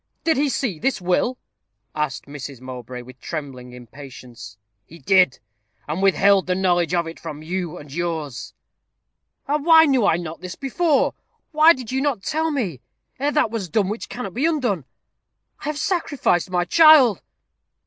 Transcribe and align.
did 0.23 0.35
he 0.35 0.49
see 0.49 0.79
this 0.79 0.99
will," 0.99 1.37
asked 1.93 2.25
Mrs. 2.25 2.59
Mowbray, 2.59 3.03
with 3.03 3.19
trembling 3.21 3.71
impatience. 3.71 4.57
"He 4.87 4.97
did; 4.97 5.37
and 5.87 6.01
withheld 6.01 6.47
the 6.47 6.55
knowledge 6.55 6.95
of 6.95 7.05
it 7.05 7.19
from 7.19 7.43
you 7.43 7.77
and 7.77 7.93
yours." 7.93 8.55
"Ah! 9.47 9.59
why 9.59 9.85
knew 9.85 10.03
I 10.03 10.17
not 10.17 10.41
this 10.41 10.55
before? 10.55 11.13
Why 11.51 11.73
did 11.73 11.91
you 11.91 12.01
not 12.01 12.23
tell 12.23 12.49
me 12.49 12.81
ere 13.19 13.31
that 13.31 13.51
was 13.51 13.69
done 13.69 13.89
which 13.89 14.09
cannot 14.09 14.33
be 14.33 14.47
undone? 14.47 14.85
I 15.59 15.65
have 15.65 15.77
sacrificed 15.77 16.49
my 16.49 16.65
child." 16.65 17.21